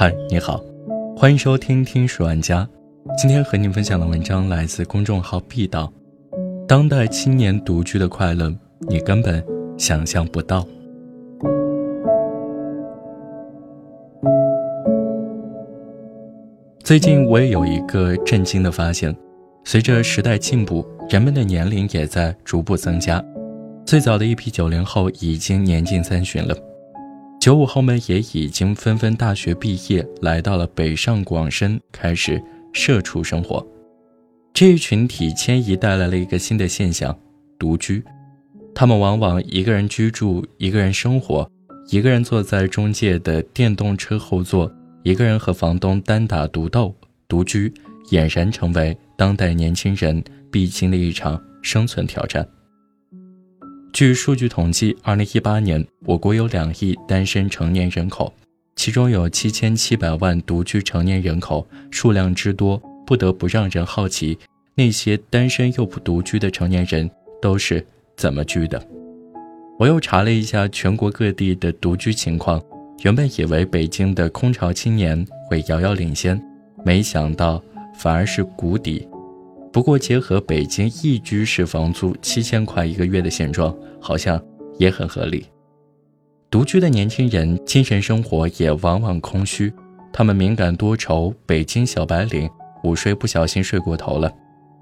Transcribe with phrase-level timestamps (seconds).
[0.00, 0.62] 嗨，你好，
[1.16, 2.60] 欢迎收听《听书玩家》。
[3.20, 5.92] 今天和您分享的文章来自公众号“必道”。
[6.68, 8.54] 当代青年独居的快乐，
[8.88, 9.44] 你根本
[9.76, 10.64] 想象不到。
[16.84, 19.12] 最近我也有一个震惊的发现：
[19.64, 23.20] 随着时代进步，人们的年龄也在逐步增加。
[23.84, 26.56] 最早的一批九零后已经年近三旬了。
[27.40, 32.42] 九五后们也已经纷纷大学毕业，来到了北上广深，开始
[32.72, 33.64] 社畜生活。
[34.52, 37.16] 这一群体迁移带来了一个新的现象：
[37.56, 38.02] 独居。
[38.74, 41.48] 他们往往一个人居住，一个人生活，
[41.90, 44.70] 一个人坐在中介的电动车后座，
[45.04, 46.94] 一个人和房东单打独斗。
[47.28, 47.72] 独居
[48.10, 52.46] 俨然成为当代年轻人必经的一场生存挑战。
[53.92, 58.32] 据数据统计，二零一八年我国有两亿单身成年人口，
[58.76, 64.38] 其中有七千七百万独居成年人口，数量之多，不得不让人好奇，
[64.74, 67.10] 那些单身又不独居的成年人
[67.42, 67.84] 都是
[68.16, 68.80] 怎么居的。
[69.78, 72.62] 我又查了一下全国各地的独居情况，
[73.02, 76.40] 原本以为北京的空巢青年会遥遥领先，
[76.84, 77.60] 没想到
[77.96, 79.08] 反而是谷底。
[79.70, 84.42] 不过，结合北京一居室房租七千块一个月的现状，好像
[84.78, 85.46] 也很合理。
[86.50, 89.72] 独居的年轻人精神生活也往往空虚，
[90.12, 91.32] 他们敏感多愁。
[91.44, 92.48] 北京小白领
[92.82, 94.32] 午睡不小心睡过头了，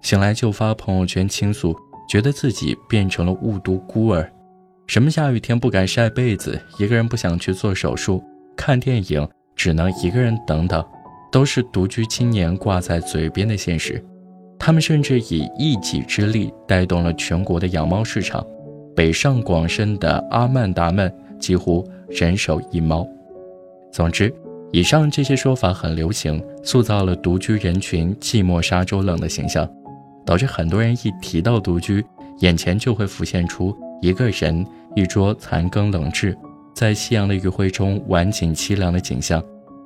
[0.00, 1.76] 醒来就发朋友圈倾诉，
[2.08, 4.32] 觉得自己变成了雾都孤儿。
[4.86, 8.22] 什么下雨天不敢晒被子，一个人不想去做手术，
[8.56, 10.82] 看电影只能一个人等等，
[11.32, 14.02] 都是独居青年挂在嘴边的现实。
[14.68, 18.46] 他们甚至以一己之力带动了全国的养猫市场，
[18.94, 23.08] 北上广深的阿曼达们几乎人手一猫。
[23.90, 24.30] 总之，
[24.70, 29.66] 以上这些说法很流行，塑造了独居人群寂寞沙洲冷的形象，
[30.26, 32.04] 导致很多人一提到独居，
[32.40, 36.36] 眼前就会浮现出一个人一桌残羹冷炙，
[36.74, 39.42] 在夕阳的余晖中晚景凄凉的景象。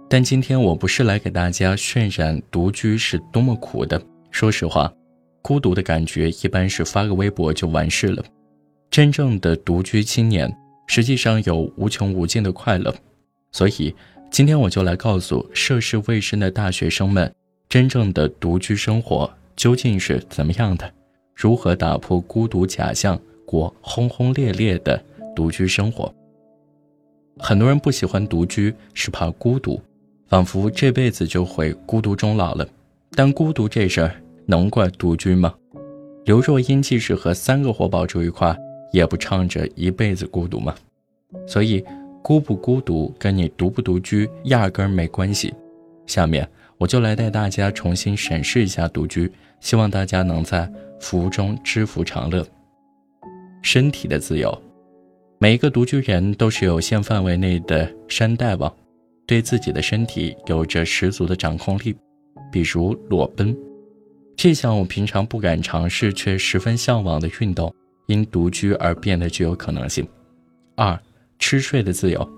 [0.09, 4.03] 但今天我不是来给大家渲染独居是多么苦的。
[4.32, 4.93] 说实话，
[5.43, 8.25] 孤独的感觉一般是发个微博就完事了。
[8.91, 10.53] 真正的独居青年，
[10.87, 12.92] 实际上有无穷无尽的快乐。
[13.53, 13.94] 所以，
[14.31, 17.32] 今天我就来告诉涉世未深的大学生们，
[17.69, 20.91] 真正的独居生活究竟是怎么样的？
[21.34, 25.03] 如何打破孤独假象，过轰轰烈烈的
[25.37, 26.12] 独居生活？
[27.38, 29.81] 很多人不喜欢独居，是怕孤独，
[30.28, 32.66] 仿佛这辈子就会孤独终老了。
[33.15, 34.22] 但孤独这事儿。
[34.47, 35.54] 能怪独居吗？
[36.25, 38.56] 刘若英即使和三个活宝住一块，
[38.92, 40.75] 也不唱着一辈子孤独吗？
[41.47, 41.84] 所以，
[42.22, 45.53] 孤不孤独跟你独不独居压根儿没关系。
[46.06, 46.48] 下面
[46.78, 49.30] 我就来带大家重新审视一下独居，
[49.60, 50.70] 希望大家能在
[51.00, 52.47] 福中知福常乐。
[53.62, 54.56] 身体的自由，
[55.38, 58.72] 每一个独居人都是有限范围内的山大王，
[59.26, 61.97] 对自己的身体有着十足的掌控力，
[62.53, 63.56] 比如裸奔。
[64.37, 67.72] 这项我平常不敢尝试却十分向往的运动，
[68.06, 70.06] 因独居而变得具有可能性。
[70.75, 70.98] 二，
[71.38, 72.28] 吃睡的自由，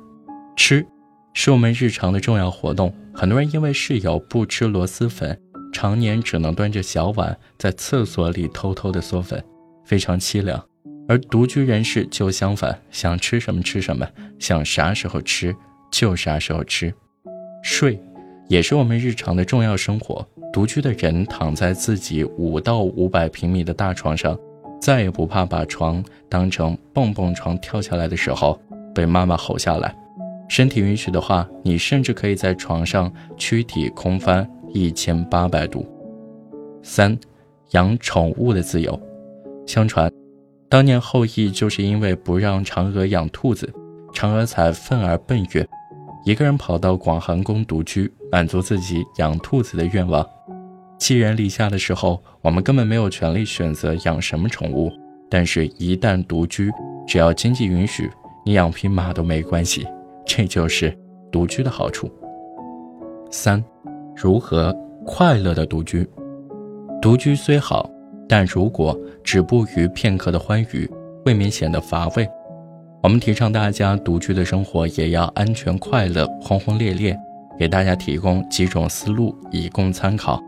[0.56, 0.84] 吃，
[1.33, 2.94] 是我们日常的重要活动。
[3.15, 5.41] 很多人因为室友不吃螺蛳粉，
[5.72, 9.43] 常年只能端着小碗在厕所里偷偷的嗦粉，
[9.84, 10.62] 非常凄凉。
[11.09, 14.06] 而独居人士就相反，想吃什么吃什么，
[14.38, 15.54] 想啥时候吃
[15.91, 16.93] 就啥时候吃。
[17.62, 17.99] 睡，
[18.49, 20.27] 也是我们日常的重要生活。
[20.54, 24.38] 独居的人躺在自己五到五百平米的大床上，
[24.81, 28.56] 再也不怕把床当成蹦蹦床跳下来的时候
[28.94, 29.92] 被妈妈吼下来。
[30.48, 35.84] 身体允许的话，你甚至可以在床上躯体空翻一千八百度。
[36.84, 37.19] 三，
[37.72, 38.97] 养宠物的自由。
[39.66, 40.09] 相传，
[40.69, 43.68] 当年后羿就是因为不让嫦娥养兔子，
[44.12, 45.68] 嫦娥才愤而奔月，
[46.24, 50.26] 一个人跑到广寒宫独居，满足自己养兔子的愿望。
[50.98, 54.91] 寄人篱下的时候，我们根本没有权利选择养什么宠物。
[55.28, 56.71] 但是，一旦独居，
[57.06, 58.10] 只要经济允许，
[58.44, 59.86] 你养匹马都没关系。
[60.24, 60.97] 这就是
[61.30, 62.10] 独居的好处。
[63.30, 63.62] 三，
[64.16, 64.74] 如何
[65.04, 66.09] 快乐的独居？
[67.03, 67.91] 独居虽好，
[68.27, 70.88] 但如果止步于片刻的欢愉，
[71.27, 72.27] 未免显得乏味。
[73.04, 77.15] 我们提倡大家独居的生活也要安全、快乐、轰轰烈烈，
[77.59, 80.42] 给大家提供几种思路以供参考。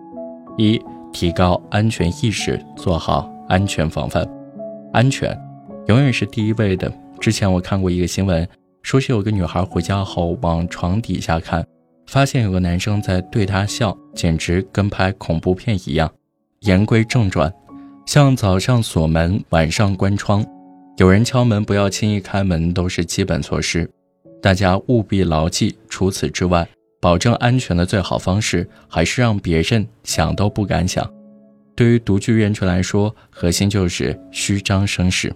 [0.56, 0.81] 一、
[1.12, 4.26] 提高安全意识，做好安全防范。
[4.91, 5.38] 安全
[5.88, 6.91] 永远是第一位的。
[7.20, 8.49] 之前我看过一个新闻，
[8.82, 11.62] 说是有个女孩回家后往床底下看，
[12.06, 16.11] 发现有个男生在对她笑，简直跟拍恐怖片一样。
[16.61, 17.53] 言归正传，
[18.06, 20.43] 像早上锁门，晚上关窗，
[20.96, 23.88] 有人敲门不要轻易开门，都是基本措施，
[24.40, 25.76] 大家务必牢记。
[25.90, 26.66] 除此之外，
[27.02, 31.06] 保证安全的最好方式还是让别人想都不敢想。
[31.75, 35.31] 对于独居人群来说，核心就是虚张声势。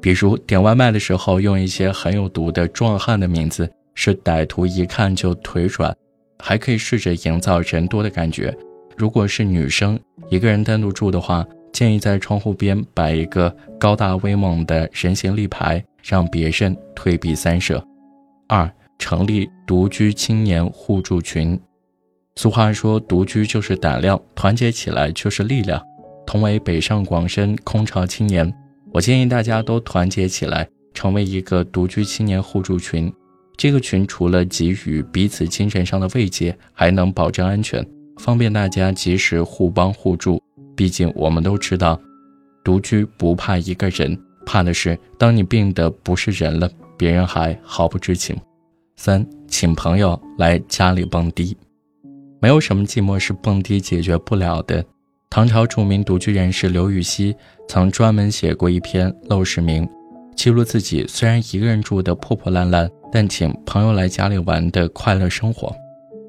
[0.00, 5.94] 比如点外卖的时候用一些很有毒的壮汉的名字，是歹徒一看就腿软。
[6.38, 8.54] 还可以试着营造人多的感觉。
[8.96, 9.98] 如果是女生
[10.30, 17.84] 一个人单独住的话，建议在窗户边摆一个高大威猛的人形立牌，让别人退避三舍。
[18.46, 21.60] 二、成立独居青年互助群。
[22.36, 25.82] 俗话说，独居就是胆量，团结起来就是力量。
[26.24, 28.54] 同为北上广深空巢青年，
[28.92, 33.12] 我建议大家都团结起来，成为一个独居青年互助群。
[33.56, 37.84] 这个群除了给予彼此精神上的慰藉，还能保证安全，
[38.18, 40.40] 方便大家及时互帮互助。
[40.76, 42.00] 毕竟我们都知道，
[42.62, 48.36] 独居不怕一个人，怕的是当你病得不是人了，别人还毫不知情。
[48.96, 51.56] 三，请朋友来家里蹦迪。
[52.40, 54.84] 没有什么寂寞是蹦迪解决不了的。
[55.30, 57.34] 唐朝著名独居人士刘禹锡
[57.68, 59.84] 曾专门写过一篇《陋室铭》，
[60.36, 65.74] 记录自己虽然一个人住的破破烂烂，但请朋友来家里玩的快乐生活。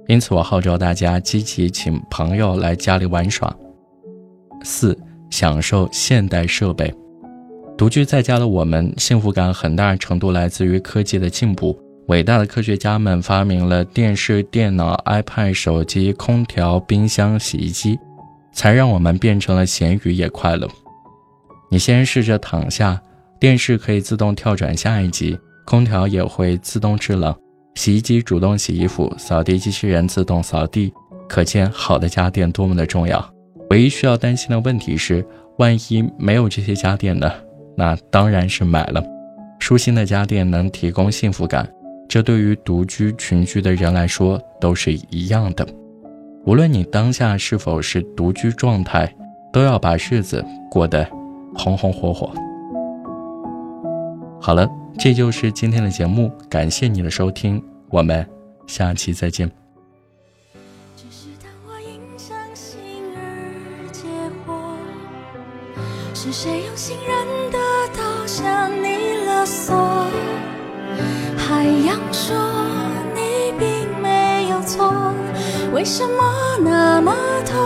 [0.07, 3.55] 因此，我号召大家积极请朋友来家里玩耍。
[4.65, 4.97] 四，
[5.29, 6.93] 享受现代设备。
[7.77, 11.77] 独居在家的我们，幸福感很大程度来自于科技的进步。
[12.07, 17.97] 伟大的科学家们发明了电视、电脑、iPad、手机、空调、冰箱、洗衣机，
[18.53, 20.67] 才让我们变成了咸鱼也快乐。
[21.69, 23.01] 你先试着躺下，
[23.39, 27.35] 电视可以自动跳转下一集，空调也会自动制冷，
[27.73, 30.93] 洗衣机主动洗衣服，扫地机器人自动扫地。
[31.27, 33.34] 可见好的家电多么的重要。
[33.69, 35.25] 唯一需要担心的问题是，
[35.57, 37.31] 万一没有这些家电呢？
[37.75, 39.03] 那当然是买了。
[39.59, 41.67] 舒心的家电能提供幸福感。
[42.07, 45.67] 这对于独居群居的人来说都是一样的，
[46.45, 49.11] 无论你当下是否是独居状态，
[49.51, 51.05] 都要把日子过得
[51.55, 52.31] 红红火火。
[54.39, 54.69] 好了，
[54.99, 57.59] 这就是今天的节目，感谢你的收听，
[57.89, 58.23] 我们
[58.67, 59.64] 下期再见。
[66.25, 67.59] 是谁用信任的
[67.95, 69.75] 刀向你勒索？
[71.37, 72.35] 海洋说
[73.13, 75.13] 你并没有错，
[75.71, 77.13] 为什么那么
[77.45, 77.61] 痛？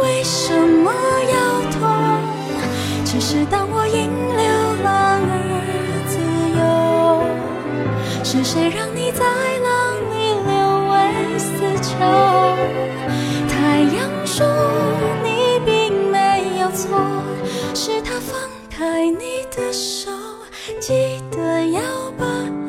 [0.00, 1.88] 为什么要痛？
[3.04, 4.10] 只是当我隐
[18.20, 20.10] 放开你的手，
[20.80, 21.80] 记得要
[22.18, 22.65] 把。